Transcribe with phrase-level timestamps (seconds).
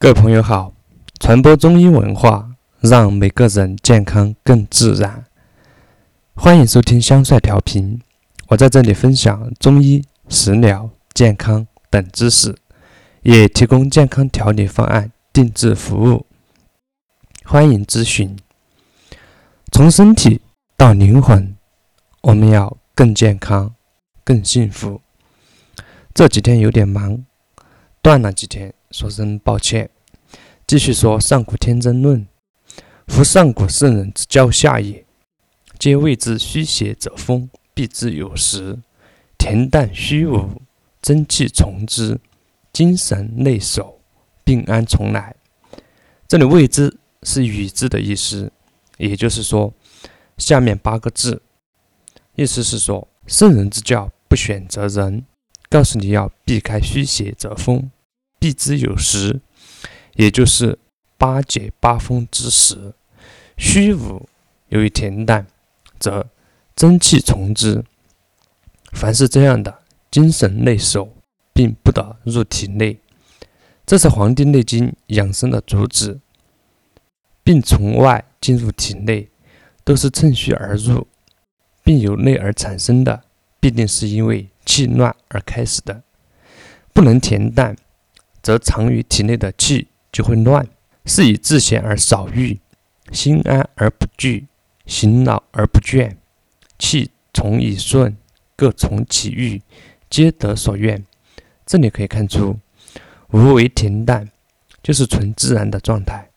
[0.00, 0.72] 各位朋友好，
[1.18, 5.24] 传播中医文化，让每个人健康更自然。
[6.36, 8.00] 欢迎收听香帅调频，
[8.46, 12.54] 我在这里分享中医、食疗、健康等知识，
[13.22, 16.24] 也提供健康调理方案定制服务。
[17.44, 18.38] 欢迎咨询。
[19.72, 20.40] 从身体
[20.76, 21.56] 到灵魂，
[22.20, 23.74] 我们要更健康、
[24.22, 25.00] 更幸福。
[26.14, 27.24] 这几天有点忙，
[28.00, 28.72] 断了几天。
[28.90, 29.90] 说声抱歉。
[30.66, 32.20] 继续说《上古天真论》：
[33.06, 35.04] 夫上古圣人之教下也，
[35.78, 38.78] 皆谓之虚邪者风，必之有时。
[39.38, 40.60] 恬淡虚无，
[41.00, 42.20] 真气从之，
[42.72, 44.00] 精神内守，
[44.44, 45.34] 病安从来。
[46.26, 48.52] 这里“谓之”是与之的意思，
[48.98, 49.72] 也就是说，
[50.36, 51.40] 下面八个字，
[52.34, 55.24] 意思是说，圣人之教不选择人，
[55.70, 57.90] 告诉你要避开虚邪者风。
[58.38, 59.40] 必之有时，
[60.14, 60.78] 也就是
[61.16, 62.94] 八解八风之时。
[63.56, 64.28] 虚无
[64.68, 65.46] 由于恬淡，
[65.98, 66.28] 则
[66.76, 67.84] 真气从之。
[68.92, 71.12] 凡是这样的，精神内守，
[71.52, 73.00] 并不得入体内。
[73.84, 76.20] 这是《黄帝内经》养生的主旨。
[77.42, 79.28] 病从外进入体内，
[79.82, 81.06] 都是趁虚而入；
[81.82, 83.24] 病由内而产生的，
[83.58, 86.02] 必定是因为气乱而开始的。
[86.92, 87.76] 不能恬淡。
[88.42, 90.66] 则藏于体内的气就会乱，
[91.04, 92.58] 是以自闲而少欲，
[93.12, 94.46] 心安而不惧，
[94.86, 96.16] 行劳而不倦，
[96.78, 98.16] 气从以顺，
[98.56, 99.62] 各从其欲，
[100.08, 101.04] 皆得所愿。
[101.66, 102.58] 这里可以看出，
[103.30, 104.30] 无为恬淡，
[104.82, 106.30] 就是纯自然的状态。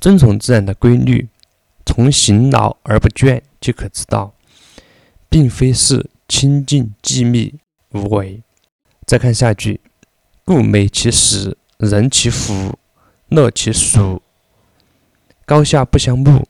[0.00, 1.28] 遵从自然的规律，
[1.84, 4.34] 从行劳而不倦，就可知道，
[5.28, 7.54] 并非是清净寂密
[7.90, 8.42] 无为。
[9.06, 9.80] 再看下句。
[10.44, 12.76] 故美其食，人其福，
[13.28, 14.20] 乐其俗，
[15.46, 16.48] 高下不相慕。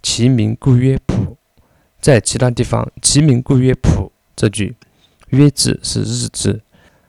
[0.00, 1.36] 其名故曰朴。
[2.00, 4.12] 在其他地方，其名故曰朴。
[4.36, 4.76] 这句
[5.30, 6.62] “曰”字是日字。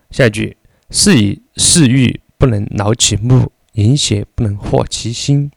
[0.10, 0.58] 下一句
[0.90, 5.52] 是以嗜欲不能劳其目，淫邪不能惑其心，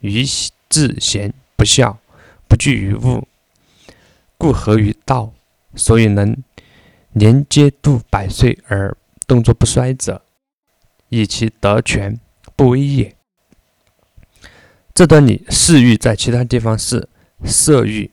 [0.00, 0.22] 于
[0.68, 1.98] 自贤不孝，
[2.46, 3.26] 不惧于物，
[4.36, 5.32] 故合于道，
[5.74, 6.36] 所以能
[7.14, 8.94] 年皆度百岁而。
[9.26, 10.22] 动作不衰者，
[11.08, 12.18] 以其德全
[12.54, 13.16] 不威也。
[14.94, 17.08] 这段里嗜欲在其他地方是
[17.44, 18.10] 色欲，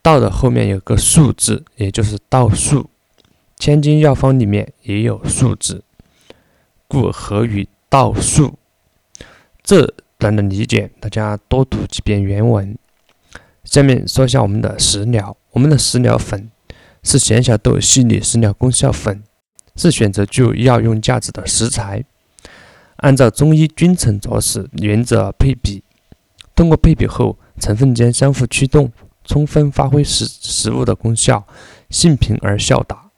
[0.00, 2.90] 道的后面有个数字，也就是道数。
[3.56, 5.82] 千金药方里面也有数字，
[6.86, 8.58] 故合于道数。
[9.62, 12.76] 这段的理解，大家多读几遍原文。
[13.64, 16.50] 下面说一下我们的食疗，我们的食疗粉
[17.02, 19.24] 是咸小豆细腻食疗功效粉。
[19.76, 22.04] 是选择具有药用价值的食材，
[22.96, 25.82] 按照中医君臣佐使原则配比，
[26.54, 28.92] 通过配比后成分间相互驱动，
[29.24, 31.46] 充分发挥食食物的功效，
[31.90, 33.10] 性平而效达。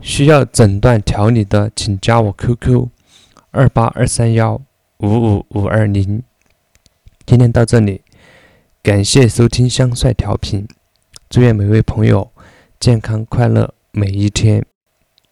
[0.00, 2.88] 需要诊断调理的，请加我 QQ：
[3.50, 4.60] 二八二三幺
[4.98, 6.22] 五五五二零。
[7.26, 8.02] 今天到这里，
[8.82, 10.66] 感谢收听香帅调频，
[11.28, 12.32] 祝愿每位朋友
[12.80, 14.64] 健康快乐每一天。